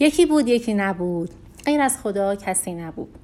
یکی 0.00 0.26
بود 0.26 0.48
یکی 0.48 0.74
نبود. 0.74 1.30
غیر 1.66 1.80
از 1.80 1.98
خدا 1.98 2.36
کسی 2.36 2.74
نبود. 2.74 3.18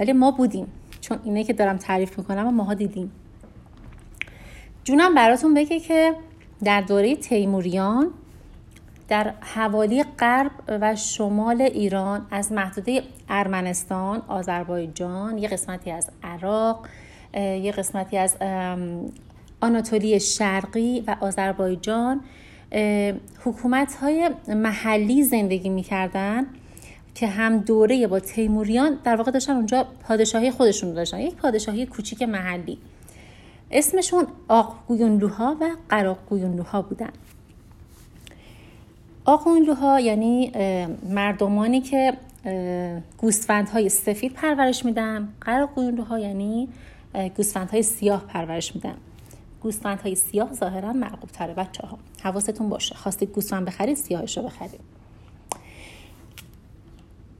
ولی 0.00 0.12
ما 0.12 0.30
بودیم. 0.30 0.66
چون 1.00 1.18
اینه 1.24 1.44
که 1.44 1.52
دارم 1.52 1.76
تعریف 1.76 2.18
می‌کنم 2.18 2.46
و 2.46 2.50
ماها 2.50 2.74
دیدیم. 2.74 3.12
جونم 4.84 5.14
براتون 5.14 5.54
بگه 5.54 5.80
که 5.80 6.14
در 6.64 6.80
دوره 6.80 7.16
تیموریان 7.16 8.10
در 9.08 9.34
حوالی 9.40 10.04
غرب 10.18 10.50
و 10.68 10.96
شمال 10.96 11.62
ایران 11.62 12.26
از 12.30 12.52
محدوده 12.52 13.02
ارمنستان، 13.28 14.22
آذربایجان، 14.28 15.38
یه 15.38 15.48
قسمتی 15.48 15.90
از 15.90 16.10
عراق، 16.22 16.88
یه 17.34 17.72
قسمتی 17.72 18.18
از 18.18 18.36
آناتولی 19.60 20.20
شرقی 20.20 21.04
و 21.06 21.16
آذربایجان 21.20 22.20
حکومت 23.44 23.94
های 23.94 24.30
محلی 24.48 25.22
زندگی 25.22 25.68
می‌کردن 25.68 26.46
که 27.14 27.26
هم 27.26 27.58
دوره 27.58 28.06
با 28.06 28.20
تیموریان 28.20 28.98
در 29.04 29.16
واقع 29.16 29.30
داشتن 29.30 29.52
اونجا 29.52 29.86
پادشاهی 30.08 30.50
خودشون 30.50 30.94
داشتن. 30.94 31.18
یک 31.18 31.34
پادشاهی 31.34 31.86
کوچیک 31.86 32.22
محلی. 32.22 32.78
اسمشون 33.70 34.26
آقگویونلوها 34.48 35.56
و 35.60 35.70
قراقگویونلوها 35.88 36.82
بودن. 36.82 37.10
آقگویونلوها 39.24 40.00
یعنی 40.00 40.52
مردمانی 41.08 41.80
که 41.80 42.12
گوسفندهای 43.18 43.88
سفید 43.88 44.32
پرورش 44.32 44.84
میدن. 44.84 45.28
قراقگویونلوها 45.40 46.18
یعنی 46.18 46.68
گوسفندهای 47.36 47.82
سیاه 47.82 48.24
پرورش 48.26 48.74
میدن. 48.74 48.94
گوسفندهای 49.62 50.14
سیاه 50.14 50.52
ظاهرا 50.52 50.92
مرغوب 50.92 51.30
تره 51.30 51.54
بچه 51.54 51.86
ها 51.86 51.98
حواستون 52.22 52.68
باشه. 52.68 52.94
خواستید 52.94 53.30
گوسفند 53.30 53.64
بخرید 53.66 53.96
سیاهش 53.96 54.36
رو 54.38 54.44
بخرید. 54.44 54.80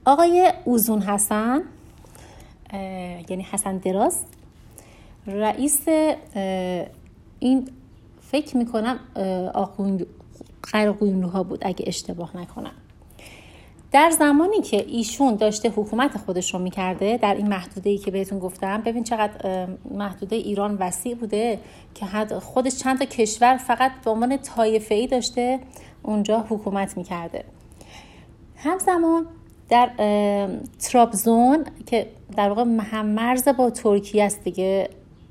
آقای 0.05 0.53
اوزون 0.65 1.01
حسن 1.01 1.61
یعنی 3.29 3.47
حسن 3.51 3.77
دراز 3.77 4.19
رئیس 5.27 5.87
این 7.39 7.69
فکر 8.21 8.57
می‌کنم 8.57 8.99
قرقوینلوها 10.63 11.43
بود 11.43 11.59
اگه 11.61 11.85
اشتباه 11.87 12.37
نکنم. 12.37 12.71
در 13.93 14.09
زمانی 14.09 14.61
که 14.61 14.85
ایشون 14.87 15.35
داشته 15.35 15.69
حکومت 15.69 16.17
خودش 16.17 16.53
رو 16.53 16.59
می‌کرده 16.59 17.17
در 17.17 17.35
این 17.35 17.47
محدوده 17.47 17.89
ای 17.89 17.97
که 17.97 18.11
بهتون 18.11 18.39
گفتم 18.39 18.81
ببین 18.81 19.03
چقدر 19.03 19.67
محدوده 19.91 20.35
ایران 20.35 20.77
وسیع 20.79 21.15
بوده 21.15 21.59
که 21.95 22.05
خودش 22.39 22.75
چند 22.75 22.99
تا 22.99 23.05
کشور 23.05 23.57
فقط 23.57 23.91
به 24.05 24.11
عنوان 24.11 24.37
طایفه 24.37 24.95
ای 24.95 25.07
داشته 25.07 25.59
اونجا 26.03 26.45
حکومت 26.49 26.97
می‌کرده. 26.97 27.43
همزمان 28.57 29.25
در 29.69 29.89
ترابزون 30.79 31.65
که 31.85 32.07
در 32.37 32.49
واقع 32.49 32.63
مرز 33.03 33.47
با 33.47 33.69
ترکیه 33.69 34.23
است 34.23 34.43
دیگه 34.43 34.89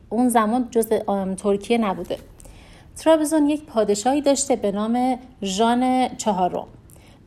اون 0.08 0.28
زمان 0.28 0.68
جز 0.70 0.88
ترکیه 1.36 1.78
نبوده. 1.78 2.18
ترابزون 2.96 3.48
یک 3.48 3.64
پادشاهی 3.64 4.20
داشته 4.20 4.56
به 4.56 4.72
نام 4.72 5.18
ژان 5.42 6.08
چهارم. 6.08 6.66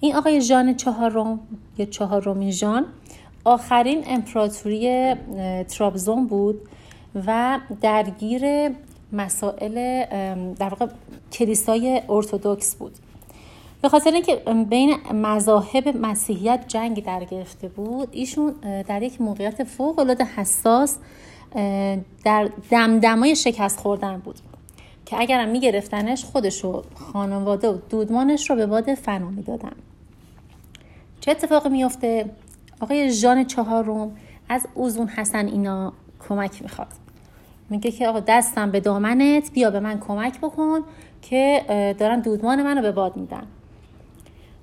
این 0.05 0.15
آقای 0.15 0.41
ژان 0.41 0.75
چهارم 0.75 1.39
یا 1.77 1.85
چهارمین 1.85 2.51
ژان 2.51 2.85
آخرین 3.45 4.03
امپراتوری 4.07 5.15
ترابزون 5.63 6.27
بود 6.27 6.61
و 7.27 7.59
درگیر 7.81 8.71
مسائل 9.13 10.05
در 10.55 10.69
واقع 10.69 10.87
کلیسای 11.31 12.01
ارتودکس 12.09 12.75
بود. 12.75 12.91
به 13.81 13.89
خاطر 13.89 14.11
اینکه 14.11 14.35
بین 14.69 14.95
مذاهب 15.13 15.97
مسیحیت 15.97 16.65
جنگ 16.67 17.03
در 17.03 17.23
گرفته 17.23 17.67
بود 17.67 18.07
ایشون 18.11 18.51
در 18.87 19.03
یک 19.03 19.21
موقعیت 19.21 19.63
فوق 19.63 19.99
العاده 19.99 20.23
حساس 20.23 20.97
در 22.23 22.49
دمدمای 22.69 23.35
شکست 23.35 23.79
خوردن 23.79 24.17
بود 24.17 24.35
که 25.05 25.19
اگرم 25.19 25.49
میگرفتنش 25.49 26.25
خودش 26.25 26.65
و 26.65 26.81
خانواده 26.95 27.69
و 27.69 27.77
دودمانش 27.89 28.49
رو 28.49 28.55
به 28.55 28.65
باد 28.65 28.93
فنا 28.93 29.29
می‌دادن. 29.29 29.71
چه 31.25 31.31
اتفاقی 31.31 31.69
میفته 31.69 32.29
آقای 32.81 33.11
ژان 33.11 33.45
چهارم 33.45 34.17
از 34.49 34.67
اوزون 34.73 35.07
حسن 35.07 35.47
اینا 35.47 35.93
کمک 36.29 36.61
می‌خواد. 36.61 36.87
میگه 37.69 37.91
که 37.91 38.07
آقا 38.07 38.19
دستم 38.19 38.71
به 38.71 38.79
دامنت 38.79 39.51
بیا 39.51 39.69
به 39.71 39.79
من 39.79 39.99
کمک 39.99 40.37
بکن 40.37 40.79
که 41.21 41.65
دارن 41.99 42.19
دودمان 42.19 42.63
منو 42.63 42.81
به 42.81 42.91
باد 42.91 43.17
میدن. 43.17 43.43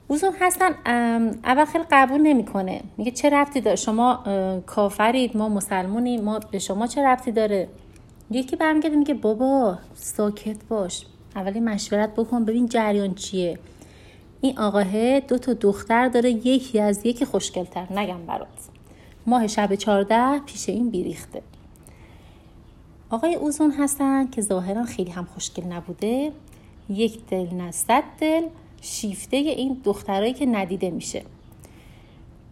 اوزون 0.08 0.32
حسن 0.40 0.74
اول 1.44 1.64
خیلی 1.64 1.84
قبول 1.90 2.20
نمی‌کنه. 2.20 2.80
میگه 2.96 3.10
چه 3.10 3.30
ربطی 3.30 3.60
داره؟ 3.60 3.76
شما 3.76 4.22
کافرید 4.66 5.36
ما 5.36 5.48
مسلمونیم 5.48 6.24
ما 6.24 6.38
به 6.38 6.58
شما 6.58 6.86
چه 6.86 7.02
ربطی 7.06 7.32
داره؟ 7.32 7.68
یکی 8.30 8.56
برمیگرده 8.56 8.96
میگه 8.96 9.14
بابا 9.14 9.78
ساکت 9.94 10.64
باش. 10.68 11.06
اولی 11.36 11.60
مشورت 11.60 12.14
بکن 12.14 12.44
ببین 12.44 12.66
جریان 12.66 13.14
چیه. 13.14 13.58
این 14.44 14.58
آقاه 14.58 15.20
دو 15.20 15.38
تا 15.38 15.52
دختر 15.52 16.08
داره 16.08 16.30
یکی 16.30 16.80
از 16.80 17.06
یکی 17.06 17.24
خوشگلتر. 17.24 17.92
نگم 17.92 18.26
برات. 18.26 18.48
ماه 19.26 19.46
شب 19.46 19.74
چارده 19.74 20.38
پیش 20.38 20.68
این 20.68 20.90
بیریخته. 20.90 21.42
آقای 23.10 23.34
اوزون 23.34 23.70
هستن 23.70 24.30
که 24.30 24.42
ظاهرا 24.42 24.84
خیلی 24.84 25.10
هم 25.10 25.24
خوشگل 25.24 25.64
نبوده. 25.64 26.32
یک 26.88 27.26
دل 27.26 27.54
نه 27.54 27.70
دل 28.20 28.42
شیفته 28.80 29.36
این 29.36 29.80
دخترایی 29.84 30.32
که 30.32 30.46
ندیده 30.46 30.90
میشه. 30.90 31.22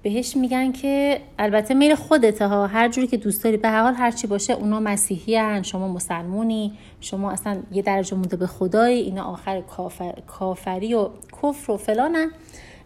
بهش 0.02 0.36
میگن 0.36 0.72
که 0.72 1.20
البته 1.38 1.74
میل 1.74 1.94
خودته 1.94 2.46
ها 2.46 2.66
هر 2.66 2.88
جوری 2.88 3.06
که 3.06 3.16
دوست 3.16 3.44
داری 3.44 3.56
به 3.56 3.68
هر 3.68 3.82
حال 3.82 3.94
هرچی 3.94 4.26
باشه 4.26 4.52
اونا 4.52 4.80
مسیحی 4.80 5.36
هن 5.36 5.62
شما 5.62 5.88
مسلمونی 5.88 6.72
شما 7.00 7.30
اصلا 7.30 7.58
یه 7.72 7.82
درجه 7.82 8.16
مونده 8.16 8.36
به 8.36 8.46
خدایی 8.46 9.00
اینا 9.00 9.24
آخر 9.24 9.60
کافر، 9.60 10.14
کافری 10.26 10.94
و 10.94 11.08
کفر 11.42 11.72
و 11.72 11.76
فلانن. 11.76 12.30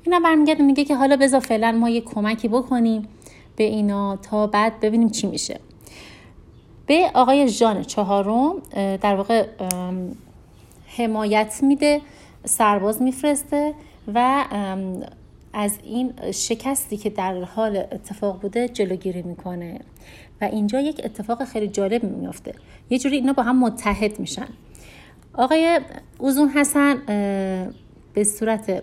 اینا 0.03 0.21
برمیگرده 0.21 0.63
میگه 0.63 0.85
که 0.85 0.97
حالا 0.97 1.17
بذار 1.17 1.41
فعلا 1.41 1.73
ما 1.73 1.89
یه 1.89 2.01
کمکی 2.01 2.49
بکنیم 2.49 3.09
به 3.57 3.65
اینا 3.65 4.17
تا 4.17 4.47
بعد 4.47 4.81
ببینیم 4.81 5.11
چی 5.11 5.27
میشه. 5.27 5.61
به 6.87 7.11
آقای 7.15 7.49
ژان 7.49 7.83
چهارم 7.83 8.55
در 8.75 9.15
واقع 9.15 9.47
حمایت 10.97 11.59
میده 11.63 12.01
سرباز 12.45 13.03
میفرسته 13.03 13.75
و 14.15 14.45
از 15.55 15.79
این 15.85 16.13
شکستی 16.33 16.97
که 16.97 17.11
در 17.11 17.43
حال 17.43 17.77
اتفاق 17.77 18.41
بوده 18.41 18.69
جلوگیری 18.69 19.23
می‌کنه. 19.23 19.81
و 20.41 20.45
اینجا 20.45 20.81
یک 20.81 21.01
اتفاق 21.05 21.45
خیلی 21.45 21.69
جالب 21.69 22.05
میفته 22.05 22.55
یه 22.91 22.99
جوری 22.99 23.17
اینا 23.17 23.33
با 23.33 23.43
هم 23.43 23.61
متحد 23.61 24.21
میشن. 24.21 24.49
آقای 25.35 25.81
اوزون 26.19 26.49
حسن 26.49 27.03
به 28.15 28.25
صورت 28.25 28.83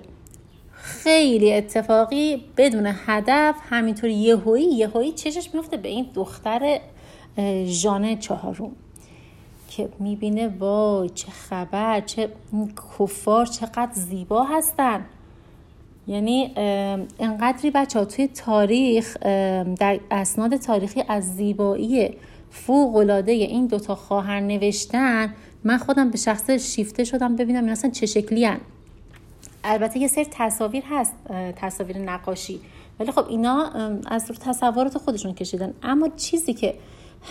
خیلی 0.72 1.54
اتفاقی 1.54 2.46
بدون 2.58 2.94
هدف 3.06 3.56
همینطور 3.70 4.10
یهویی 4.10 4.66
یهویی 4.66 5.12
چشش 5.12 5.50
میفته 5.54 5.78
به 5.78 5.90
این 5.90 6.06
دختر 6.14 6.80
ژانه 7.66 8.16
چهارم 8.16 8.72
که 9.70 9.90
می‌بینه 10.00 10.48
وای 10.48 11.10
چه 11.10 11.32
خبر 11.32 12.02
چه 12.02 12.30
کفار 13.00 13.46
چقدر 13.46 13.92
زیبا 13.94 14.44
هستن. 14.44 15.06
یعنی 16.08 16.52
انقدری 17.20 17.72
بچه 17.72 18.00
ها 18.00 18.06
توی 18.06 18.28
تاریخ 18.28 19.18
در 19.80 20.00
اسناد 20.12 20.58
تاریخی 20.58 21.04
از 21.08 21.36
زیبایی 21.36 22.10
فوق 22.52 22.96
العاده 22.96 23.32
این 23.32 23.68
دوتا 23.68 23.96
خواهر 23.96 24.40
نوشتن 24.40 25.34
من 25.64 25.78
خودم 25.78 26.10
به 26.10 26.18
شخص 26.18 26.50
شیفته 26.50 27.04
شدم 27.04 27.36
ببینم 27.36 27.64
این 27.64 27.72
اصلا 27.72 27.92
چه 27.92 28.06
شکلی 28.06 28.46
هن. 28.46 28.60
البته 29.64 30.00
یه 30.00 30.08
سری 30.08 30.26
تصاویر 30.32 30.84
هست 30.90 31.14
تصاویر 31.56 31.98
نقاشی. 31.98 32.60
ولی 33.00 33.12
خب 33.12 33.26
اینا 33.30 33.70
از 34.06 34.30
رو 34.30 34.36
تصورات 34.36 34.98
خودشون 34.98 35.34
کشیدن. 35.34 35.74
اما 35.84 36.10
چیزی 36.18 36.54
که 36.54 36.74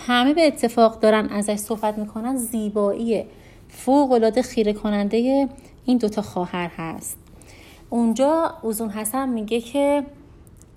همه 0.07 0.33
به 0.33 0.47
اتفاق 0.47 0.99
دارن 0.99 1.29
ازش 1.29 1.55
صحبت 1.55 1.97
می‌کنن 1.97 2.35
زیبایی 2.35 3.23
فوق 3.69 4.11
العاده 4.11 4.41
خیره 4.41 4.73
کننده 4.73 5.49
این 5.85 5.97
دوتا 5.97 6.21
خواهر 6.21 6.71
هست. 6.77 7.17
اونجا 7.93 8.53
اوزون 8.61 8.89
حسن 8.89 9.29
میگه 9.29 9.61
که 9.61 10.05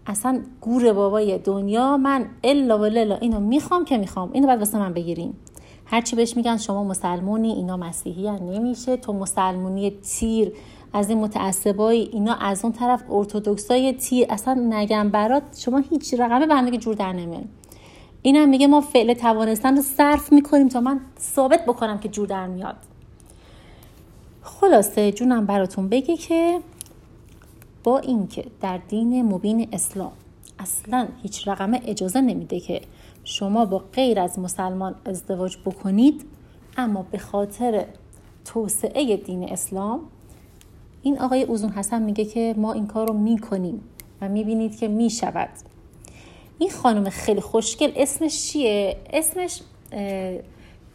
اصلا 0.07 0.41
گور 0.61 0.93
بابای 0.93 1.39
دنیا 1.39 1.97
من 1.97 2.27
الا 2.45 2.79
و 2.79 2.85
للا 2.85 3.17
اینو 3.17 3.41
می‌خوام 3.41 3.85
که 3.85 3.99
می‌خوام. 3.99 4.31
اینو 4.33 4.47
باید 4.47 4.59
واسه 4.59 4.79
من 4.79 4.93
بگیریم 4.93 5.37
هرچی 5.85 6.17
بهش 6.17 6.37
میگن 6.37 6.57
شما 6.57 6.85
مسلمونی 6.85 7.53
اینا 7.53 7.77
مسیحی 7.77 8.31
نمیشه. 8.31 8.97
تو 8.97 9.13
مسلمونی 9.13 9.91
تیر 9.91 10.53
از 10.93 11.09
این 11.09 11.19
متعصبای 11.19 12.09
اینا 12.13 12.35
از 12.35 12.65
اون 12.65 12.73
طرف 12.73 13.03
ارتودکسای 13.11 13.93
تیر 13.93 14.27
اصلا 14.31 14.55
نگم 14.55 15.11
برات 15.11 15.43
شما 15.59 15.79
هیچ 15.79 16.15
رقمه 16.15 16.47
به 16.47 16.55
هم 16.55 16.71
جور 16.71 16.95
در 16.95 17.13
نمیاد 17.13 17.45
اینم 18.23 18.49
میگه 18.49 18.67
ما 18.67 18.81
فعل 18.81 19.15
توانستن 19.15 19.77
رو 19.77 19.83
صرف 19.83 20.33
می‌کنیم 20.33 20.69
تا 20.69 20.81
من 20.81 21.01
ثابت 21.21 21.67
بکنم 21.67 21.99
که 21.99 22.09
جور 22.09 22.27
در 22.27 22.47
میاد. 22.47 22.77
خلاصه 24.43 25.13
جونم 25.13 25.47
براتون 25.47 25.89
بگه 25.89 26.17
که 26.17 26.61
با 27.85 27.99
اینکه 27.99 28.45
در 28.61 28.79
دین 28.79 29.23
مبین 29.23 29.69
اسلام 29.73 30.13
اصلا 30.59 31.09
هیچ 31.23 31.49
رقم 31.49 31.73
اجازه 31.87 32.21
نمیده 32.21 32.61
که 32.61 32.81
شما 33.25 33.65
با 33.65 33.79
غیر 33.79 34.21
از 34.21 34.39
مسلمان 34.39 34.95
ازدواج 35.05 35.57
بکنید 35.65 36.25
اما 36.77 37.07
به 37.11 37.19
خاطر 37.19 37.85
توسعه 38.45 39.17
دین 39.17 39.53
اسلام 39.53 40.01
این 41.03 41.19
آقای 41.19 41.43
اوزون 41.43 41.71
حسن 41.71 42.03
میگه 42.03 42.25
که 42.25 42.55
ما 42.57 42.73
این 42.73 42.87
کار 42.87 43.09
رو 43.09 43.15
می‌کنیم 43.15 43.81
و 44.21 44.29
می‌بینید 44.29 44.79
که 44.79 44.89
می‌شود. 44.89 45.51
این 46.59 46.71
خانم 46.71 47.11
خیلی 47.11 47.41
خوشگل 47.41 47.93
اسمش 47.97 48.49
چیه؟ 48.49 48.97
اسمش 49.13 49.61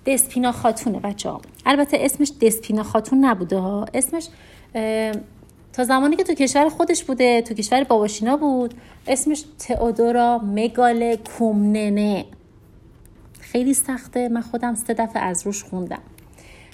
دسپینا 0.06 0.52
خاتونه 0.52 1.00
بچه 1.00 1.30
ها 1.30 1.42
البته 1.66 1.98
اسمش 2.02 2.32
دسپینا 2.42 2.84
خاتون 2.84 3.26
نبوده 3.26 3.58
ها. 3.58 3.86
اسمش 3.94 4.28
تا 5.74 5.84
زمانی 5.84 6.16
که 6.16 6.24
تو 6.24 6.34
کشور 6.34 6.70
خودش 6.70 7.04
بوده 7.04 7.42
تو 7.42 7.54
کشور 7.54 7.84
باباشینا 7.84 8.38
بود 8.38 8.74
اسمش 9.08 9.44
تئودورا 9.60 10.42
مگال 10.44 11.16
کومننه 11.16 12.26
خیلی 13.40 13.74
سخته. 13.74 14.30
من 14.30 14.42
خودم 14.42 14.76
سه 14.76 14.94
دفعه 14.94 15.22
از 15.22 15.46
روش 15.46 15.64
خوندم. 15.64 16.02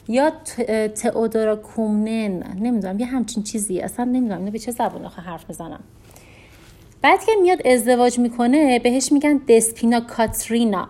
یا 0.08 0.32
تئودورا 0.96 1.56
کومنن. 1.56 2.58
نمی‌دونم 2.62 3.00
یه 3.00 3.06
همچین 3.06 3.44
چیزی 3.44 3.80
اصلا 3.80 4.06
نمی‌دونم 4.06 4.40
اینو 4.40 4.52
به 4.52 4.60
چه 4.60 4.72
زبان 4.72 5.06
حرف 5.06 5.50
بزنم. 5.50 5.84
بعد 7.02 7.26
که 7.26 7.32
میاد 7.42 7.68
ازدواج 7.68 8.20
می‌کنه 8.20 8.80
بهش 8.80 9.12
میگن 9.12 9.38
دسپینا 9.38 10.00
کاترینا 10.00 10.90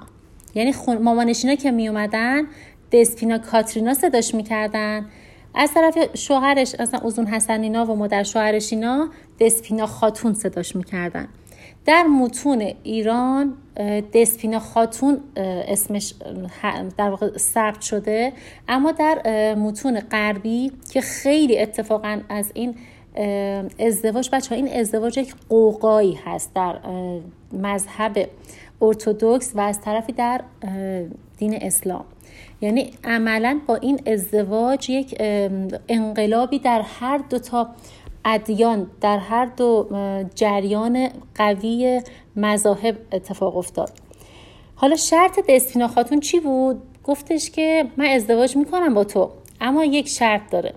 یعنی 0.56 0.74
مامانشینا 1.02 1.56
که 1.56 1.72
میومدن 1.72 2.44
دسپینا 2.92 3.38
کاترینا 3.38 3.94
صداش 3.94 4.36
می‌کردن. 4.36 5.06
از 5.56 5.74
طرف 5.74 5.98
شوهرش 6.18 6.76
اصلا 6.80 7.00
اوزون 7.00 7.26
حسنینا 7.26 7.86
و 7.86 7.96
مادر 7.96 8.24
شوهرش 8.24 8.74
اینا 8.74 9.10
دسپینا 9.40 9.86
خاتون 9.86 10.34
صداش 10.34 10.76
می‌کردن. 10.76 11.28
در 11.86 12.04
متون 12.04 12.62
ایران 12.84 13.54
دسپینا 14.14 14.60
خاتون 14.60 15.20
اسمش 15.68 16.14
در 16.98 17.10
واقع 17.10 17.38
ثبت 17.38 17.82
شده 17.82 18.34
اما 18.68 18.92
در 18.92 19.56
متون 19.56 20.00
غربی 20.00 20.72
که 20.92 21.02
خیلی 21.02 21.60
اتفاقا 21.60 22.22
از 22.30 22.52
این 22.54 22.76
ازدواج 23.80 24.30
بچه 24.34 24.56
این 24.56 24.80
ازدواج 24.80 25.18
یک 25.18 25.36
قوقایی 25.50 26.20
هست 26.26 26.54
در 26.54 26.80
مذهب 27.54 28.30
ارتودکس 28.82 29.52
و 29.56 29.60
از 29.60 29.82
طرفی 29.82 30.12
در 30.12 30.42
دین 31.38 31.58
اسلام. 31.62 32.06
یعنی 32.62 32.92
عملا 33.04 33.60
با 33.68 33.76
این 33.76 34.00
ازدواج 34.06 34.90
یک 34.90 35.16
انقلابی 35.90 36.60
در 36.60 36.82
هر 36.82 37.18
دو 37.18 37.40
تا 37.40 37.70
ادیان 38.26 38.88
در 39.02 39.18
هر 39.18 39.46
دو 39.46 39.90
جریان 40.36 41.10
قوی 41.36 42.02
مذاهب 42.36 42.98
اتفاق 43.12 43.58
افتاد. 43.58 43.92
حالا 44.76 44.96
شرط 44.96 45.40
دستینا 45.50 45.88
خاتون 45.88 46.20
چی 46.20 46.40
بود؟ 46.40 46.82
گفتش 47.04 47.52
که 47.52 47.86
من 47.98 48.06
ازدواج 48.06 48.58
می‌کنم 48.58 48.94
با 48.94 49.04
تو 49.04 49.32
اما 49.62 49.86
یک 49.86 50.08
شرط 50.08 50.42
داره. 50.52 50.74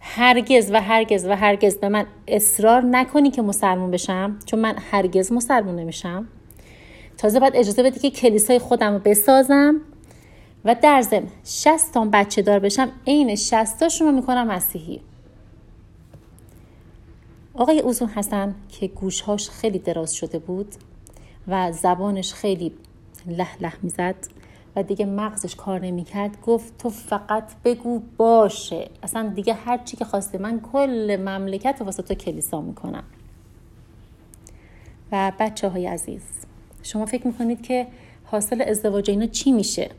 هرگز 0.00 0.70
و 0.72 0.80
هرگز 0.80 1.26
و 1.26 1.36
هرگز 1.36 1.76
به 1.76 1.88
من 1.88 2.06
اصرار 2.28 2.82
نکنی 2.84 3.30
که 3.30 3.42
مسلمون 3.42 3.90
بشم 3.90 4.38
چون 4.46 4.60
من 4.60 4.76
هرگز 4.90 5.32
مسلمون 5.32 5.76
نمیشم. 5.76 6.28
تازه 7.18 7.40
باید 7.40 7.56
اجازه 7.56 7.82
بدی 7.82 8.00
که 8.00 8.10
کلیسای 8.10 8.58
خودم 8.58 8.92
رو 8.92 8.98
بسازم. 8.98 9.80
و 10.64 10.74
در 10.82 11.02
ضمن 11.02 11.28
60 11.44 11.94
تا 11.94 12.04
بچه 12.12 12.42
دار 12.42 12.58
بشم 12.58 12.88
عین 13.06 13.36
60 13.36 13.78
تاشون 13.78 14.06
رو 14.08 14.12
می‌کنم 14.12 14.46
مسیحی. 14.46 15.00
آقای 17.54 17.80
اوزون 17.80 18.08
حسن 18.08 18.54
که 18.68 18.86
گوشهاش 18.86 19.50
خیلی 19.50 19.78
دراز 19.78 20.14
شده 20.14 20.38
بود 20.38 20.74
و 21.48 21.72
زبانش 21.72 22.32
خیلی 22.32 22.72
له 23.26 23.48
له 23.60 23.72
می‌زد 23.82 24.16
و 24.76 24.82
دیگه 24.82 25.06
مغزش 25.06 25.54
کار 25.54 25.80
نمی‌کرد 25.80 26.40
گفت 26.40 26.78
تو 26.78 26.90
فقط 26.90 27.44
بگو 27.64 28.02
باشه. 28.16 28.90
اصلا 29.02 29.32
دیگه 29.34 29.54
هر 29.54 29.78
چی 29.78 29.96
که 29.96 30.04
خواسته 30.04 30.38
من 30.38 30.60
کل 30.60 31.16
مملکت 31.20 31.76
واسه 31.80 32.02
تو 32.02 32.14
کلیسا 32.14 32.60
می‌کنم. 32.60 33.04
و 35.12 35.32
بچه 35.38 35.68
های 35.68 35.86
عزیز 35.86 36.22
شما 36.82 37.06
فکر 37.06 37.26
می‌کنید 37.26 37.62
که 37.62 37.86
حاصل 38.24 38.62
ازدواج 38.62 39.10
اینا 39.10 39.26
چی 39.26 39.52
میشه؟ 39.52 39.90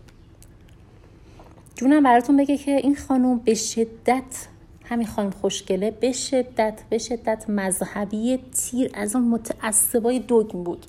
جونم 1.79 2.03
براتون 2.03 2.37
بگه 2.37 2.57
که 2.57 2.75
این 2.75 2.95
خانم 2.95 3.37
به 3.37 3.53
شدت 3.53 4.47
همین 4.85 5.07
خانم 5.07 5.29
خوشگله 5.29 5.91
به 5.91 6.11
شدت 6.11 6.81
به 6.89 6.97
شدت 6.97 7.49
مذهبی 7.49 8.37
تیر 8.37 8.91
از 8.93 9.15
اون 9.15 9.27
متعصبای 9.27 10.19
دوگم 10.19 10.63
بود. 10.63 10.85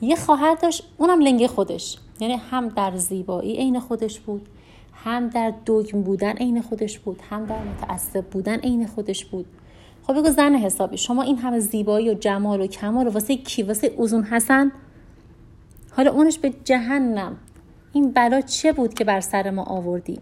یه 0.00 0.16
خواهر 0.16 0.54
داشت 0.54 0.88
اونم 0.98 1.20
لنگه 1.20 1.48
خودش. 1.48 1.98
یعنی 2.20 2.34
هم 2.34 2.68
در 2.68 2.96
زیبایی 2.96 3.56
عین 3.56 3.80
خودش 3.80 4.20
بود 4.20 4.48
هم 5.04 5.28
در 5.28 5.52
دوگم 5.64 6.02
بودن 6.02 6.32
عین 6.32 6.62
خودش 6.62 6.98
بود 6.98 7.20
هم 7.30 7.44
در 7.44 7.62
متعصب 7.62 8.24
بودن 8.24 8.56
عین 8.58 8.86
خودش 8.86 9.24
بود. 9.24 9.46
خب 10.06 10.12
بگو 10.12 10.30
زن 10.30 10.54
حسابی 10.54 10.96
شما 10.96 11.22
این 11.22 11.38
همه 11.38 11.60
زیبایی 11.60 12.10
و 12.10 12.14
جمال 12.14 12.60
و 12.60 12.66
کمال 12.66 13.06
و 13.06 13.10
واسه 13.10 13.36
کی؟ 13.36 13.62
واسه 13.62 13.86
اوزون 13.96 14.22
حسن؟ 14.22 14.72
حالا 15.90 16.10
اونش 16.10 16.38
به 16.38 16.52
جهنم. 16.64 17.36
این 17.92 18.10
بلا 18.10 18.40
چه 18.40 18.72
بود 18.72 18.94
که 18.94 19.04
بر 19.04 19.20
سر 19.20 19.50
ما 19.50 19.62
آوردی؟ 19.62 20.18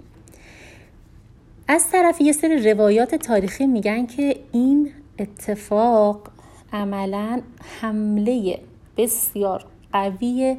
از 1.68 1.90
طرف 1.90 2.20
یه 2.20 2.32
سری 2.32 2.72
روایات 2.72 3.14
تاریخی 3.14 3.66
میگن 3.66 4.06
که 4.06 4.36
این 4.52 4.90
اتفاق 5.18 6.30
عملا 6.72 7.40
حمله 7.80 8.58
بسیار 8.96 9.64
قوی 9.92 10.56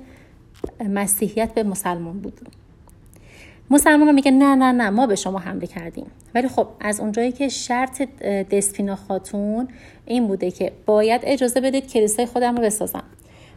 مسیحیت 0.90 1.54
به 1.54 1.64
مسلمان 1.64 2.20
بود. 2.20 2.40
مسلمان 3.70 4.08
ها 4.08 4.14
میگن 4.14 4.32
نه 4.32 4.56
نه 4.56 4.72
نه 4.72 4.90
ما 4.90 5.08
به 5.08 5.16
شما 5.16 5.40
حمله 5.40 5.68
کردیم. 5.68 6.06
ولی 6.36 6.48
خب 6.48 6.68
از 6.80 7.00
اونجایی 7.00 7.32
که 7.32 7.50
شرط 7.50 8.02
دسپینا 8.52 8.96
خاتون 8.96 9.68
این 10.06 10.28
بوده 10.28 10.52
که 10.52 10.72
باید 10.86 11.22
اجازه 11.24 11.62
بدید 11.62 11.88
کلیسای 11.88 12.26
خودم 12.26 12.56
رو 12.56 12.64
بسازم 12.64 13.04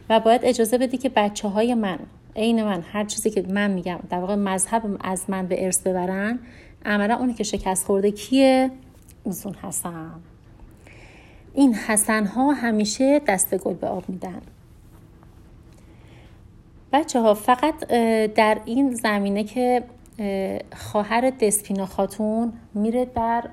و 0.09 0.19
باید 0.19 0.41
اجازه 0.43 0.77
بدید 0.77 1.01
که 1.01 1.09
بچه 1.09 1.47
های 1.47 1.73
من 1.73 1.99
عین 2.35 2.63
من 2.63 2.81
هر 2.81 3.03
چیزی 3.03 3.29
که 3.29 3.41
من 3.41 3.71
میگم 3.71 3.99
در 4.09 4.19
واقع 4.19 4.35
مذهب 4.35 4.97
از 5.01 5.29
من 5.29 5.47
به 5.47 5.65
ارث 5.65 5.81
ببرن 5.81 6.39
عملا 6.85 7.15
اونی 7.15 7.33
که 7.33 7.43
شکست 7.43 7.85
خورده 7.85 8.11
کیه؟ 8.11 8.71
اوزون 9.23 9.53
حسن. 9.53 10.11
این 11.53 11.73
حسن 11.73 12.25
ها 12.25 12.51
همیشه 12.51 13.21
دست 13.27 13.57
گل 13.57 13.73
به 13.73 13.87
آب 13.87 14.09
میدن. 14.09 14.41
بچه 16.93 17.21
ها 17.21 17.33
فقط 17.33 17.87
در 18.35 18.57
این 18.65 18.93
زمینه 18.93 19.43
که 19.43 19.83
خواهر 20.75 21.29
دسپینا 21.29 21.85
خاتون 21.85 22.53
میره 22.73 23.05
در 23.05 23.43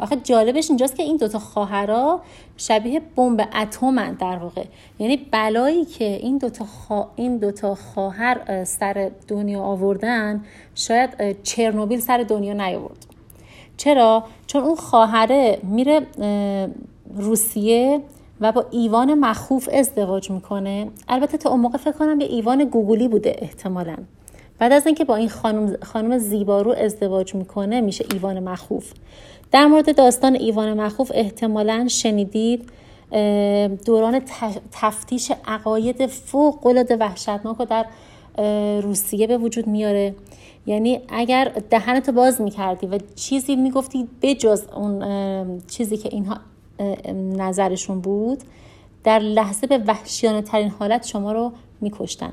آخه 0.00 0.16
جالبش 0.16 0.70
اینجاست 0.70 0.96
که 0.96 1.02
این 1.02 1.16
دوتا 1.16 1.38
خواهرا 1.38 2.20
شبیه 2.56 3.00
بمب 3.16 3.48
اتمن 3.54 4.14
در 4.14 4.36
واقع. 4.36 4.64
یعنی 4.98 5.16
بلایی 5.16 5.84
که 5.84 6.04
این 6.04 6.38
دوتا, 6.38 6.64
خوا... 6.64 7.08
این 7.16 7.38
دوتا 7.38 7.74
خواهر 7.74 8.64
سر 8.64 9.10
دنیا 9.28 9.62
آوردن 9.62 10.44
شاید 10.74 11.42
چرنوبیل 11.42 12.00
سر 12.00 12.24
دنیا 12.28 12.52
نیاورد. 12.52 13.06
چرا؟ 13.76 14.24
چون 14.46 14.62
اون 14.62 14.76
خواهره 14.76 15.58
میره 15.62 16.06
روسیه 17.16 18.00
و 18.40 18.52
با 18.52 18.66
ایوان 18.70 19.14
مخوف 19.14 19.68
ازدواج 19.72 20.30
می‌کنه. 20.30 20.88
البته 21.08 21.38
تا 21.38 21.50
اون 21.50 21.60
موقع 21.60 21.78
فکر 21.78 21.92
کنم 21.92 22.20
یه 22.20 22.26
ایوان 22.26 22.64
گوگلی 22.64 23.08
بوده 23.08 23.36
احتمالا. 23.38 23.96
بعد 24.58 24.72
از 24.72 24.86
اینکه 24.86 25.04
با 25.04 25.16
این 25.16 25.28
خانم, 25.28 25.76
خانم 25.82 26.18
زیبارو 26.18 26.70
ازدواج 26.70 27.34
می‌کنه 27.34 27.80
میشه 27.80 28.04
ایوان 28.12 28.48
مخوف. 28.48 28.92
در 29.54 29.66
مورد 29.66 29.96
داستان 29.96 30.34
ایوان 30.34 30.80
مخوف 30.80 31.12
احتمالا 31.14 31.88
شنیدید 31.88 32.68
دوران 33.84 34.22
تفتیش 34.72 35.32
عقاید 35.46 36.06
فوق 36.06 36.66
العاده 36.66 36.96
وحشتناک 36.96 37.56
رو 37.56 37.64
در 37.64 37.86
روسیه 38.80 39.26
به 39.26 39.38
وجود 39.38 39.66
میاره. 39.66 40.14
یعنی 40.66 41.00
اگر 41.08 41.52
دهنتو 41.70 42.12
باز 42.12 42.40
می‌کردی 42.40 42.86
و 42.86 42.98
چیزی 43.14 43.56
می‌گفتی 43.56 44.08
بجز 44.22 44.62
اون 44.76 45.62
چیزی 45.70 45.96
که 45.96 46.08
اینها 46.12 46.36
نظرشون 47.36 48.00
بود 48.00 48.38
در 49.04 49.18
لحظه 49.18 49.66
به 49.66 49.78
وحشیانه 49.78 50.42
ترین 50.42 50.70
حالت 50.70 51.06
شما 51.06 51.32
رو 51.32 51.52
میکشتن. 51.80 52.32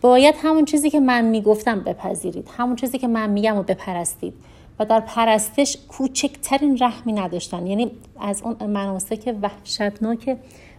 باید 0.00 0.34
همون 0.42 0.64
چیزی 0.64 0.90
که 0.90 1.00
من 1.00 1.24
می‌گفتم 1.24 1.80
بپذیرید 1.80 2.48
همون 2.56 2.76
چیزی 2.76 2.98
که 2.98 3.08
من 3.08 3.30
میگم 3.30 3.56
و 3.56 3.62
بپرستید. 3.62 4.34
و 4.78 4.84
در 4.84 5.00
پرستش 5.00 5.76
کوچکترین 5.88 6.78
رحمی 6.80 7.12
نداشتن. 7.12 7.66
یعنی 7.66 7.90
از 8.20 8.42
اون 8.42 8.70
مناسک 8.70 9.34
وحشتناک 9.42 10.36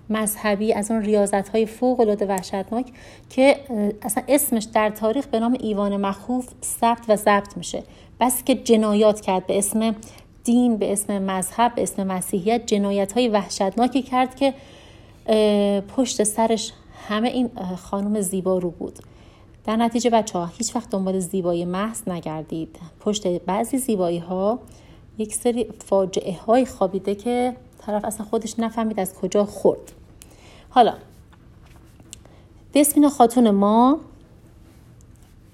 مذهبی 0.10 0.74
از 0.74 0.92
اون 0.92 1.02
ریاضت 1.02 1.50
های 1.50 1.66
فوق 1.66 2.00
العاده 2.00 2.26
وحشتناک 2.26 2.86
که 3.30 3.60
اصلا 4.02 4.24
اسمش 4.28 4.64
در 4.64 4.90
تاریخ 4.90 5.28
به 5.28 5.40
نام 5.40 5.58
ایوان 5.60 5.98
مخوف 5.98 6.48
ثبت 6.64 7.06
و 7.08 7.16
ضبط 7.16 7.58
میشه. 7.58 7.84
بس 8.20 8.44
که 8.44 8.56
جنایات 8.56 9.22
کرد. 9.22 9.48
به 9.48 9.58
اسم 9.58 9.96
دین 10.44 10.78
به 10.78 10.94
اسم 10.94 11.22
مذهب 11.22 11.76
به 11.76 11.84
اسم 11.84 12.08
مسیحیت 12.08 12.66
جنایت 12.66 13.12
های 13.12 13.28
وحشتناکی 13.28 14.02
کرد 14.02 14.36
که 14.36 14.54
پشت 15.96 16.24
سرش 16.24 16.74
همه 17.08 17.30
این 17.30 17.50
خانم 17.78 18.22
زیبا 18.22 18.58
رو 18.58 18.72
بود. 18.72 19.00
در 19.70 19.76
نتیجه 19.76 20.10
بچه 20.10 20.40
ها 20.40 20.46
هیچ 20.46 20.76
وقت 20.76 20.90
دنبال 20.90 21.20
زیبایی 21.20 21.66
محض 21.66 22.08
نگردید. 22.08 22.80
پشت 23.00 23.28
بعضی 23.28 23.78
زیبایی 23.78 24.18
ها 24.18 24.60
یک 25.18 25.36
سری 25.36 25.66
فاجعه 25.86 26.40
های 26.40 26.66
خوابیده 26.66 27.16
که 27.16 27.56
طرف 27.80 28.06
اصلا 28.06 28.26
خودش 28.26 28.60
نفهمید 28.60 29.00
از 29.00 29.14
کجا 29.16 29.46
خورد. 29.46 29.92
حالا 30.70 30.94
دسپینا 32.74 33.10
خاتون 33.10 33.50
ما 33.50 34.00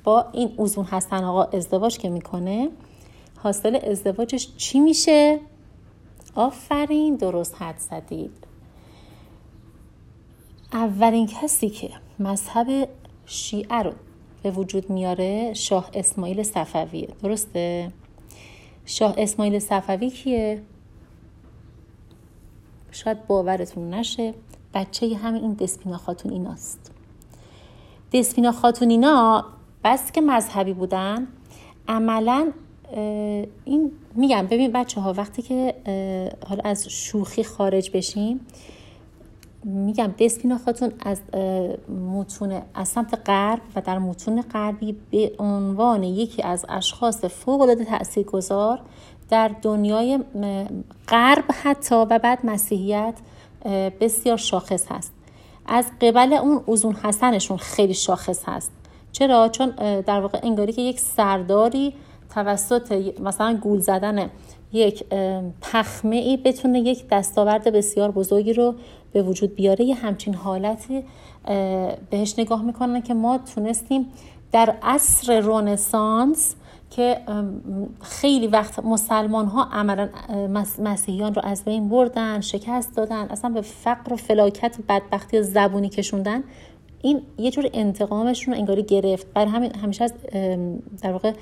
با 0.03 0.25
این 0.33 0.53
اوزون 0.57 0.85
هستن 0.85 1.23
آقا 1.23 1.43
ازدواج 1.43 1.97
که 1.97 2.09
می‌کنه 2.09 2.69
حاصل 3.37 3.79
ازدواجش 3.83 4.55
چی 4.57 4.79
میشه؟ 4.79 5.39
آفرین 6.35 7.15
درست 7.15 7.55
حد 7.61 7.77
زدید. 7.77 8.33
اولین 10.73 11.27
کسی 11.27 11.69
که 11.69 11.89
مذهب 12.19 12.89
شیعه 13.25 13.83
رو 13.83 13.93
به 14.45 14.51
وجود 14.51 14.89
میاره 14.89 15.53
شاه 15.53 15.89
اسماعیل 15.93 16.43
صفویه 16.43 17.07
درسته؟ 17.23 17.91
شاه 18.85 19.13
اسماعیل 19.17 19.59
صفوی 19.59 20.09
کیه؟ 20.09 20.61
شاید 22.91 23.27
باورتون 23.27 23.93
نشه 23.93 24.33
بچه 24.73 25.15
همین 25.15 25.41
این 25.41 25.53
دسپینا 25.53 25.97
خاتون 25.97 26.31
ایناست 26.31 26.91
دسپینا 28.13 28.51
خاتون 28.51 28.89
اینا 28.89 29.45
بس 29.83 30.11
که 30.11 30.21
مذهبی 30.21 30.73
بودن 30.73 31.27
عملا 31.87 32.51
این 33.65 33.91
میگم 34.15 34.47
ببین 34.47 34.71
بچه 34.71 35.01
ها 35.01 35.13
وقتی 35.13 35.41
که 35.41 35.75
حالا 36.47 36.61
از 36.63 36.89
شوخی 36.89 37.43
خارج 37.43 37.91
بشیم 37.93 38.39
میگم 39.65 40.13
دسپینا 40.19 40.57
خاتون 40.57 40.91
از 40.99 41.21
متون 41.89 42.61
از 42.73 42.87
سمت 42.87 43.19
غرب 43.25 43.61
و 43.75 43.81
در 43.81 43.99
متون 43.99 44.41
غربی 44.41 44.97
به 45.11 45.31
عنوان 45.39 46.03
یکی 46.03 46.43
از 46.43 46.65
اشخاص 46.69 47.25
فوق 47.25 47.61
العاده 47.61 47.85
تاثیرگذار 47.85 48.79
در 49.29 49.51
دنیای 49.61 50.19
غرب 51.07 51.43
حتی 51.63 51.95
و 51.95 52.19
بعد 52.19 52.45
مسیحیت 52.45 53.13
بسیار 54.01 54.37
شاخص 54.37 54.85
هست. 54.91 55.13
از 55.65 55.85
قبل 56.01 56.33
اون 56.33 56.61
اوزون 56.65 56.93
حسنشون 56.93 57.57
خیلی 57.57 57.93
شاخص 57.93 58.43
هست. 58.45 58.71
چرا؟ 59.11 59.49
چون 59.49 59.69
در 60.01 60.19
واقع 60.19 60.39
انگاری 60.43 60.73
که 60.73 60.81
یک 60.81 60.99
سرداری 60.99 61.93
توسط 62.29 63.13
مثلا 63.19 63.57
گول 63.61 63.79
زدن 63.79 64.29
یک 64.73 65.03
پخمه 65.61 66.15
ای 66.15 66.37
بتونه 66.37 66.79
یک 66.79 67.05
دستاورد 67.11 67.73
بسیار 67.73 68.11
بزرگی 68.11 68.53
رو 68.53 68.75
به 69.13 69.21
وجود 69.21 69.55
بیاره. 69.55 69.85
یه 69.85 69.95
همچین 69.95 70.33
حالتی 70.33 71.03
بهش 72.09 72.39
نگاه 72.39 72.63
می‌کنن 72.63 73.01
که 73.01 73.13
ما 73.13 73.37
تونستیم 73.55 74.05
در 74.51 74.75
عصر 74.83 75.39
رونسانس 75.39 76.55
که 76.89 77.17
خیلی 78.01 78.47
وقت 78.47 78.79
مسلمان 78.79 79.45
ها 79.45 79.69
عملا 79.71 80.09
مسیحیان 80.79 81.33
رو 81.33 81.41
از 81.45 81.63
بین 81.63 81.89
بردن 81.89 82.41
شکست 82.41 82.95
دادن 82.95 83.27
اصلا 83.29 83.49
به 83.49 83.61
فقر 83.61 84.13
و 84.13 84.15
فلاکت 84.15 84.75
و 84.79 84.83
بدبختی 84.89 85.39
و 85.39 85.43
زبونی 85.43 85.89
کشوندن. 85.89 86.43
این 87.01 87.21
یه 87.37 87.51
جور 87.51 87.69
انتقامشون 87.73 88.53
رو 88.53 88.59
انگاری 88.59 88.83
گرفت. 88.83 89.33
بر 89.33 89.45
همین 89.45 89.75
همیشه 89.75 90.03
از 90.03 90.13
در 91.01 91.11
واقع 91.11 91.33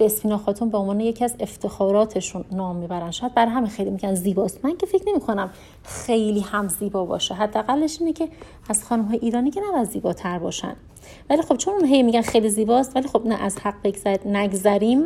دسپینا 0.00 0.38
خاتون 0.38 0.68
به 0.68 0.78
عنوان 0.78 1.00
یکی 1.00 1.24
از 1.24 1.34
افتخاراتشون 1.40 2.44
نام 2.52 2.76
می‌برن. 2.76 3.10
شاید 3.10 3.34
بر 3.34 3.46
همین 3.46 3.70
خیلی 3.70 3.90
میگن 3.90 4.14
زیباست. 4.14 4.64
من 4.64 4.76
که 4.76 4.86
فکر 4.86 5.08
نمی 5.08 5.20
کنم 5.20 5.50
خیلی 5.82 6.40
هم 6.40 6.68
زیبا 6.68 7.04
باشه. 7.04 7.34
حداقلش 7.34 7.96
اینه 8.00 8.12
که 8.12 8.28
از 8.68 8.84
خانم 8.84 9.04
های 9.04 9.18
ایرانی 9.18 9.50
که 9.50 9.60
نباید 9.68 9.88
زیباتر 9.88 10.38
باشن. 10.38 10.76
ولی 11.30 11.42
خب 11.42 11.56
چون 11.56 11.84
هی 11.84 12.02
میگن 12.02 12.22
خیلی 12.22 12.48
زیباست 12.48 12.96
ولی 12.96 13.08
خب 13.08 13.26
نه 13.26 13.34
از 13.42 13.58
حق 13.58 13.86
نگذریم. 14.26 15.04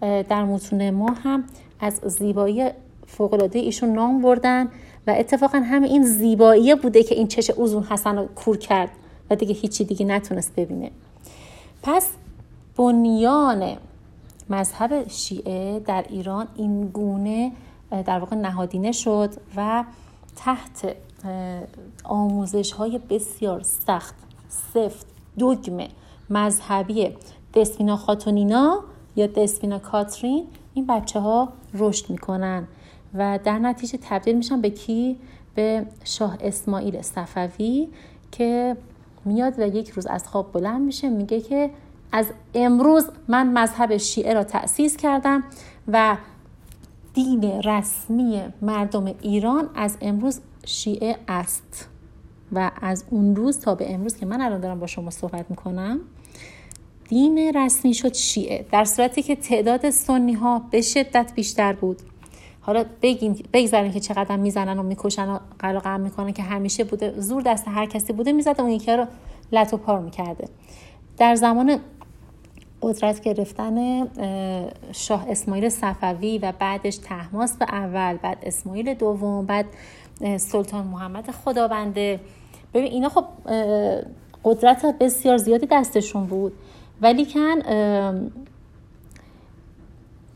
در 0.00 0.44
متون 0.44 0.90
ما 0.90 1.10
هم 1.10 1.44
از 1.80 1.94
زیبایی 1.94 2.70
فوقلاده 3.06 3.58
ایشون 3.58 3.92
نام 3.92 4.22
بردن 4.22 4.68
و 5.06 5.14
اتفاقا 5.18 5.58
همین 5.58 5.90
این 5.90 6.04
زیبایی 6.04 6.74
بوده 6.74 7.02
که 7.02 7.14
این 7.14 7.28
چش 7.28 7.50
اوزون 7.50 7.82
حسن 7.82 8.18
رو 8.18 8.26
کور 8.26 8.56
کرد 8.56 8.90
و 9.30 9.36
دیگه 9.36 9.54
هیچی 9.54 9.84
دیگه 9.84 10.06
نتونست 10.06 10.54
ببینه. 10.56 10.90
پس 11.82 12.08
بنیان 12.76 13.76
مذهب 14.50 15.08
شیعه 15.08 15.80
در 15.80 16.04
ایران 16.08 16.48
این 16.54 16.86
گونه 16.86 17.52
در 17.90 18.18
واقع 18.18 18.36
نهادینه 18.36 18.92
شد 18.92 19.34
و 19.56 19.84
تحت 20.36 20.96
آموزش 22.04 22.72
های 22.72 23.00
بسیار 23.10 23.62
سخت 23.62 24.14
سفت 24.48 25.06
دوگمه 25.38 25.88
مذهبی 26.30 27.14
دسپینا 27.54 27.96
خاتونینا 27.96 28.80
یا 29.16 29.26
دسپینا 29.26 29.78
کاترین 29.78 30.46
این 30.74 30.86
بچه 30.86 31.20
ها 31.20 31.48
رشد 31.74 32.10
می‌کنن 32.10 32.68
و 33.14 33.38
در 33.44 33.58
نتیجه 33.58 33.98
تبدیل 34.02 34.36
میشن 34.36 34.60
به 34.60 34.70
کی؟ 34.70 35.16
به 35.54 35.86
شاه 36.04 36.36
اسماعیل 36.40 37.02
صفوی 37.02 37.88
که 38.32 38.76
میاد 39.24 39.58
و 39.58 39.66
یک 39.66 39.90
روز 39.90 40.06
از 40.06 40.28
خواب 40.28 40.52
بلند 40.52 40.80
میشه 40.82 41.08
میگه 41.08 41.40
که 41.40 41.70
از 42.12 42.26
امروز 42.54 43.10
من 43.28 43.52
مذهب 43.52 43.96
شیعه 43.96 44.34
را 44.34 44.44
تأسیس 44.44 44.96
کردم 44.96 45.44
و 45.88 46.16
دین 47.14 47.62
رسمی 47.62 48.42
مردم 48.62 49.14
ایران 49.22 49.70
از 49.74 49.96
امروز 50.00 50.40
شیعه 50.66 51.16
است. 51.28 51.88
و 52.52 52.70
از 52.82 53.04
اون 53.10 53.36
روز 53.36 53.60
تا 53.60 53.74
به 53.74 53.94
امروز 53.94 54.16
که 54.16 54.26
من 54.26 54.40
الان 54.40 54.60
دارم 54.60 54.80
با 54.80 54.86
شما 54.86 55.10
صحبت 55.10 55.50
می‌کنم 55.50 56.00
دین 57.08 57.52
رسمی 57.54 57.94
شد 57.94 58.14
شیعه 58.14 58.66
در 58.72 58.84
صورتی 58.84 59.22
که 59.22 59.36
تعداد 59.36 59.90
سنی 59.90 60.32
ها 60.32 60.62
به 60.70 60.80
شدت 60.80 61.32
بیشتر 61.34 61.72
بود. 61.72 62.02
حالا 62.60 62.84
بگیم 63.02 63.42
بگذاریم 63.52 63.92
که 63.92 64.00
چقدر 64.00 64.36
می‌زنن 64.36 64.78
و 64.78 64.82
می‌کشن 64.82 65.28
و 65.28 65.38
قلقم 65.58 66.00
می‌کنن 66.00 66.32
که 66.32 66.42
همیشه 66.42 66.84
بوده 66.84 67.20
زور 67.20 67.42
دست 67.42 67.68
هر 67.68 67.86
کسی 67.86 68.12
بوده 68.12 68.32
می‌زده 68.32 68.62
اون 68.62 68.70
یکی 68.70 68.92
رو 68.92 69.06
لط 69.52 69.74
و 69.74 69.76
پار 69.76 70.00
می‌کرده. 70.00 70.48
در 71.18 71.34
زمان 71.34 71.80
قدرت 72.82 73.20
گرفتن 73.20 74.06
شاه 74.92 75.26
اسماعیل 75.28 75.68
صفوی 75.68 76.38
و 76.38 76.52
بعدش 76.58 76.96
تحماس 76.96 77.56
به 77.56 77.64
اول 77.68 78.16
بعد 78.16 78.38
اسماعیل 78.42 78.94
دوم 78.94 79.46
بعد 79.46 79.66
سلطان 80.36 80.86
محمد 80.86 81.30
خدابنده 81.30 82.20
ببین 82.74 82.92
اینا 82.92 83.08
خب 83.08 83.24
قدرت 84.44 84.98
بسیار 85.00 85.36
زیادی 85.36 85.66
دستشون 85.70 86.26
بود. 86.26 86.52
ولی 87.00 87.24
کن 87.24 87.62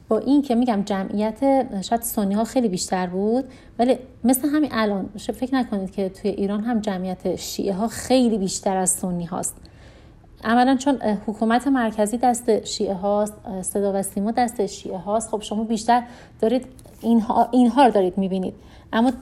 با 0.09 0.19
این 0.19 0.43
که 0.43 0.55
میگم 0.55 0.83
جمعیت 0.83 1.39
شاید 1.83 2.03
سنی 2.03 2.35
ها 2.35 2.45
خیلی 2.45 2.69
بیشتر 2.69 3.07
بود 3.07 3.45
ولی 3.79 3.99
مثل 4.25 4.49
همین 4.49 4.71
الان 4.73 5.09
فکر 5.17 5.55
نکنید 5.55 5.91
که 5.91 6.09
توی 6.09 6.31
ایران 6.31 6.61
هم 6.61 6.81
جمعیت 6.81 7.37
شیعه 7.37 7.75
ها 7.75 7.89
خیلی 7.89 8.39
بیشتر 8.39 8.77
از 8.77 8.91
سنی 8.91 9.25
هاست. 9.25 9.57
عملا 10.45 10.77
چون 10.77 10.97
حکومت 11.27 11.67
مرکزی 11.67 12.19
دست 12.19 12.65
شیعه 12.65 12.95
هاست 12.95 13.35
صدا 13.63 13.93
و 13.95 14.03
سیما 14.03 14.31
دست 14.31 14.67
شیعه 14.67 14.99
هاست. 14.99 15.31
خب 15.31 15.43
شما 15.43 15.65
بیشتر 15.65 16.03
دارید 16.41 16.67
اینها, 17.01 17.49
اینها 17.53 17.85
رو 17.85 17.91
دارید 17.91 18.19
می‌بینید. 18.19 18.55
اما 18.93 19.13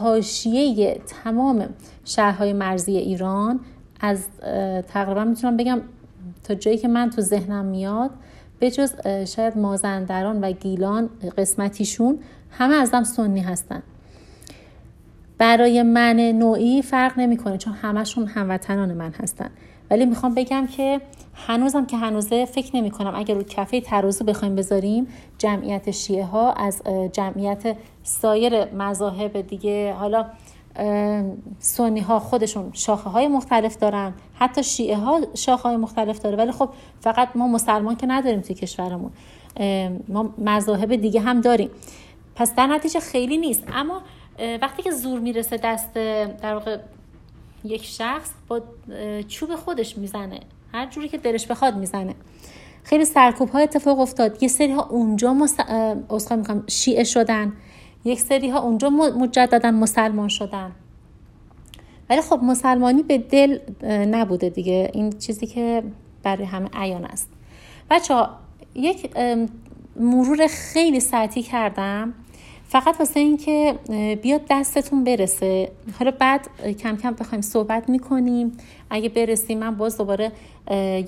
حاشیه 0.00 1.00
تمام 1.24 1.68
شهرهای 2.04 2.52
مرزی 2.52 2.96
ایران 2.96 3.60
از 4.00 4.24
تقریبا 4.88 5.24
می‌تونم 5.24 5.56
بگم 5.56 5.80
تا 6.44 6.54
جایی 6.54 6.78
که 6.78 6.88
من 6.88 7.10
تو 7.10 7.22
ذهنم 7.22 7.64
میاد 7.64 8.10
به 8.58 8.70
جز 8.70 8.92
شاید 9.26 9.58
مازندران 9.58 10.40
و 10.40 10.52
گیلان 10.52 11.10
قسمتیشون 11.38 12.18
همه 12.50 12.74
ازم 12.74 13.04
سنی 13.04 13.40
هستن. 13.40 13.82
برای 15.38 15.82
من 15.82 16.16
نوعی 16.20 16.82
فرق 16.82 17.18
نمی‌کنه 17.18 17.58
چون 17.58 17.72
همشون 17.72 18.26
هموطنان 18.26 18.94
من 18.94 19.12
هستن. 19.12 19.50
ولی 19.90 20.06
می‌خوام 20.06 20.34
بگم 20.34 20.66
که 20.66 21.00
هنوزم 21.34 21.86
که 21.86 21.96
هنوزه 21.96 22.44
فکر 22.44 22.76
نمی 22.76 22.90
کنم 22.90 23.14
اگر 23.14 23.34
رو 23.34 23.42
کفه 23.42 23.80
ترازو 23.80 24.24
بخوایم 24.24 24.54
بذاریم 24.54 25.06
جمعیت 25.38 25.90
شیعه 25.90 26.24
ها 26.24 26.52
از 26.52 26.82
جمعیت 27.12 27.76
سایر 28.02 28.74
مذاهب 28.74 29.40
دیگه 29.40 29.92
حالا 29.92 30.26
سنی 31.58 32.00
ها 32.00 32.18
خودشون 32.18 32.70
شاخه 32.72 33.10
های 33.10 33.28
مختلف 33.28 33.76
دارن 33.76 34.14
حتی 34.34 34.62
شیعه 34.62 34.96
ها 34.96 35.20
شاخه 35.34 35.62
های 35.62 35.76
مختلف 35.76 36.18
داره 36.18 36.36
ولی 36.36 36.52
خب 36.52 36.68
فقط 37.00 37.28
ما 37.34 37.48
مسلمان 37.48 37.96
که 37.96 38.06
نداریم 38.06 38.40
توی 38.40 38.54
کشورمون 38.54 39.10
ما 40.08 40.30
مذاهب 40.38 40.96
دیگه 40.96 41.20
هم 41.20 41.40
داریم. 41.40 41.70
پس 42.34 42.54
در 42.54 42.66
نتیجه 42.66 43.00
خیلی 43.00 43.38
نیست. 43.38 43.64
اما 43.72 44.02
وقتی 44.62 44.82
که 44.82 44.90
زور 44.90 45.20
می‌رسه 45.20 45.56
دست 45.56 45.94
در 46.42 46.54
واقع 46.54 46.78
یک 47.64 47.84
شخص 47.84 48.30
با 48.48 48.60
چوب 49.28 49.54
خودش 49.54 49.98
می‌زنه. 49.98 50.40
هر 50.72 50.86
جوری 50.86 51.08
که 51.08 51.18
دلش 51.18 51.46
بخواد 51.46 51.76
می‌زنه. 51.76 52.14
خیلی 52.82 53.04
سرکوب 53.04 53.48
ها 53.48 53.58
اتفاق 53.58 54.00
افتاد. 54.00 54.42
یه 54.42 54.48
سری 54.48 54.72
ها 54.72 54.86
اونجا 54.88 55.34
مس... 55.34 55.56
می‌کنم 56.30 56.64
شیعه 56.66 57.04
شدن. 57.04 57.52
یک 58.04 58.20
سری 58.20 58.50
ها 58.50 58.58
اونجا 58.58 58.90
مجددا 58.90 59.70
مسلمان 59.70 60.28
شدن. 60.28 60.72
ولی 62.10 62.20
خب 62.20 62.40
مسلمانی 62.42 63.02
به 63.02 63.18
دل 63.18 63.58
نبوده 63.84 64.50
دیگه. 64.50 64.90
این 64.94 65.12
چیزی 65.12 65.46
که 65.46 65.82
برای 66.22 66.44
همه 66.44 66.68
عیان 66.72 67.04
است. 67.04 67.30
بچه 67.90 68.14
ها 68.14 68.30
یک 68.74 69.16
مرور 69.96 70.46
خیلی 70.46 71.00
سطحی 71.00 71.42
کردم. 71.42 72.14
فقط 72.68 72.96
واسه 72.98 73.20
اینکه 73.20 73.78
بیاد 74.22 74.40
دستتون 74.50 75.04
برسه. 75.04 75.70
حالا 75.98 76.10
بعد 76.10 76.48
کم 76.78 76.96
کم 76.96 77.10
بخوایم 77.10 77.42
صحبت 77.42 77.88
می‌کنیم. 77.88 78.52
اگه 78.90 79.08
برسیم 79.08 79.58
من 79.58 79.76
باز 79.76 79.98
دوباره 79.98 80.32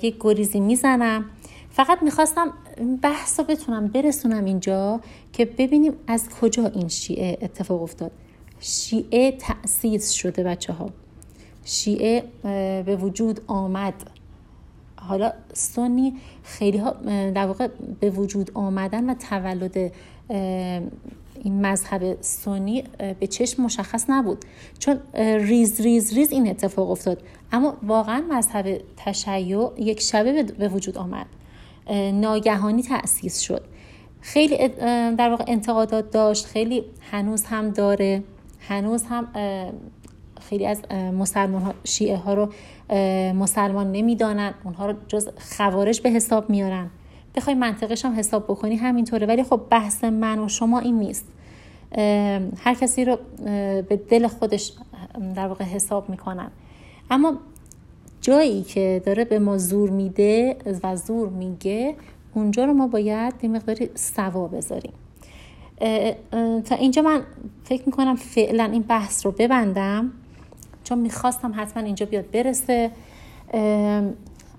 یک 0.03 0.15
گریزی 0.19 0.59
می‌زنم. 0.59 1.25
فقط 1.69 2.03
می‌خواستم 2.03 2.53
بحث 3.01 3.39
رو 3.39 3.45
بتونم 3.45 3.87
برسونم 3.87 4.45
اینجا 4.45 5.01
که 5.33 5.45
ببینیم 5.45 5.93
از 6.07 6.29
کجا 6.29 6.65
این 6.65 6.87
شیعه 6.87 7.37
اتفاق 7.41 7.81
افتاد. 7.83 8.11
شیعه 8.59 9.31
تأسیس 9.31 10.11
شده 10.11 10.43
بچه 10.43 10.73
ها 10.73 10.89
شیعه 11.65 12.23
به 12.85 12.97
وجود 13.01 13.41
آمد. 13.47 13.93
حالا 14.95 15.33
سنی 15.53 16.13
خیلی 16.43 16.77
ها 16.77 16.91
در 17.31 17.45
واقع 17.45 17.67
به 17.99 18.09
وجود 18.09 18.51
آمدن 18.53 19.09
و 19.09 19.13
تولد 19.13 19.91
این 21.43 21.65
مذهب 21.65 22.17
سنی 22.21 22.83
به 23.19 23.27
چشم 23.27 23.63
مشخص 23.63 24.05
نبود. 24.09 24.45
چون 24.79 24.99
ریز 25.15 25.81
ریز 25.81 26.13
ریز 26.13 26.31
این 26.31 26.49
اتفاق 26.49 26.91
افتاد. 26.91 27.23
اما 27.51 27.77
واقعا 27.83 28.23
مذهب 28.29 28.81
تشیع 28.97 29.69
یک 29.77 30.01
شبه 30.01 30.43
به 30.43 30.67
وجود 30.67 30.97
آمد. 30.97 31.25
ناگهانی 32.13 32.83
تأسیس 32.83 33.39
شد. 33.39 33.63
خیلی 34.21 34.67
در 35.17 35.29
واقع 35.29 35.43
انتقادات 35.47 36.11
داشت. 36.11 36.45
خیلی 36.45 36.83
هنوز 37.11 37.43
هم 37.43 37.69
داره. 37.69 38.23
هنوز 38.59 39.03
هم 39.03 39.27
خیلی 40.41 40.65
از 40.65 40.81
مسلمان 40.91 41.61
ها 41.61 41.73
شیعه 41.83 42.17
ها 42.17 42.33
رو 42.33 42.49
مسلمان 43.33 43.91
نمی‌دانن. 43.91 44.53
اونها 44.63 44.85
رو 44.85 44.95
جز 45.07 45.29
خوارج 45.57 46.01
به 46.01 46.09
حساب 46.09 46.49
میارن. 46.49 46.89
بخوای 47.35 47.55
منطقش 47.55 48.05
هم 48.05 48.19
حساب 48.19 48.43
بکنی 48.43 48.75
همینطوره. 48.75 49.27
ولی 49.27 49.43
خب 49.43 49.61
بحث 49.69 50.03
من 50.03 50.39
و 50.39 50.47
شما 50.47 50.79
این 50.79 50.99
نیست. 50.99 51.25
هر 52.57 52.73
کسی 52.81 53.05
رو 53.05 53.17
به 53.89 54.01
دل 54.09 54.27
خودش 54.27 54.73
در 55.35 55.47
واقع 55.47 55.65
حساب 55.65 56.09
می‌کنن. 56.09 56.51
اما 57.11 57.33
جایی 58.21 58.63
که 58.63 59.01
داره 59.05 59.25
به 59.25 59.39
ما 59.39 59.57
زور 59.57 59.89
میده 59.89 60.57
و 60.83 60.95
زور 60.95 61.29
میگه 61.29 61.95
اونجا 62.33 62.65
رو 62.65 62.73
ما 62.73 62.87
باید 62.87 63.33
یه 63.43 63.49
مقداری 63.49 63.89
سوا 63.95 64.47
بذاریم. 64.47 64.93
تا 66.65 66.75
اینجا 66.75 67.01
من 67.01 67.21
فکر 67.63 67.83
می‌کنم 67.85 68.15
فعلا 68.15 68.63
این 68.63 68.81
بحث 68.81 69.25
رو 69.25 69.31
ببندم 69.31 70.11
چون 70.83 70.99
می‌خواستم 70.99 71.53
حتما 71.55 71.83
اینجا 71.83 72.05
بیاد 72.05 72.31
برسه. 72.31 72.91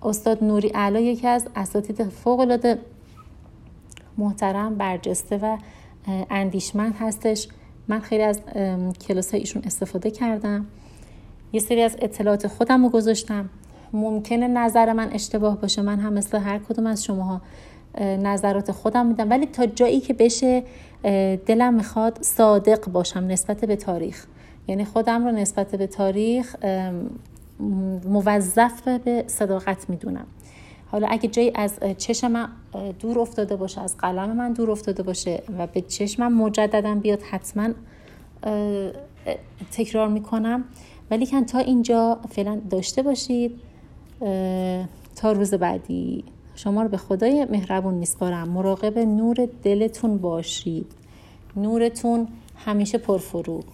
استاد 0.05 0.45
نوری 0.45 0.69
علا 0.69 1.01
یکی 1.01 1.27
از 1.27 1.47
اساتید 1.57 2.05
فوق 2.05 2.77
محترم 4.19 4.75
برجسته 4.75 5.39
و 5.43 5.57
اندیشمند 6.31 6.95
هستش. 7.01 7.49
من 7.89 8.01
خیلی 8.01 8.23
از 8.23 8.41
کلاس 9.09 9.35
ایشون 9.35 9.63
استفاده 9.67 10.11
کردم. 10.11 10.67
یه 11.53 11.61
سری 11.61 11.83
از 11.83 11.97
اطلاعات 12.01 12.47
خودم 12.47 12.83
رو 12.85 12.89
گذاشتم. 12.89 13.49
ممکنه 13.93 14.49
نظر 14.49 14.93
من 14.93 15.13
اشتباه 15.13 15.61
باشه. 15.61 15.83
من 15.83 16.01
هم 16.01 16.13
مثل 16.13 16.39
هر 16.39 16.59
کدوم 16.59 16.87
از 16.87 17.05
شماها 17.05 17.41
نظرات 18.01 18.73
خودم 18.73 19.07
میدم. 19.07 19.31
ولی 19.31 19.47
تا 19.47 19.67
جایی 19.67 20.01
که 20.01 20.15
بشه 20.15 20.63
دلم 21.47 21.75
می‌خواد 21.75 22.19
صادق 22.21 22.89
باشم 22.89 23.21
نسبت 23.21 23.65
به 23.65 23.77
تاریخ. 23.77 24.27
یعنی 24.69 24.85
خودم 24.85 25.25
رو 25.25 25.33
نسبت 25.33 25.75
به 25.75 25.87
تاریخ 25.87 26.57
موظف 28.05 28.89
به 28.89 29.25
صداقت 29.27 29.91
می‌دونم. 29.91 30.27
حالا 30.91 31.07
اگه 31.11 31.29
جایی 31.29 31.53
از 31.55 31.79
چشم 31.99 32.31
من 32.31 32.49
دور 32.99 33.19
افتاده 33.19 33.57
باشه 33.57 33.81
از 33.81 33.97
قلم 33.97 34.37
من 34.37 34.53
دور 34.53 34.71
افتاده 34.71 35.03
باشه 35.03 35.43
و 35.59 35.67
به 35.67 35.81
چشمم 35.81 36.33
مجددا 36.33 36.95
بیاد 36.95 37.23
حتما 37.23 37.69
تکرار 39.73 40.09
می‌کنم. 40.09 40.65
ولی 41.11 41.27
کن 41.27 41.45
تا 41.45 41.59
اینجا 41.59 42.19
فعلا 42.31 42.61
داشته 42.71 43.03
باشید. 43.03 43.61
تا 45.17 45.33
روز 45.33 45.55
بعدی. 45.55 46.25
شما 46.55 46.83
رو 46.83 46.89
به 46.89 46.97
خدای 46.97 47.45
مهربون 47.45 47.95
میسپارم. 47.95 48.49
مراقب 48.49 48.99
نور 48.99 49.49
دلتون 49.63 50.19
باشید. 50.19 50.93
نورتون 51.57 52.29
همیشه 52.57 52.99
پرفروغ. 52.99 53.65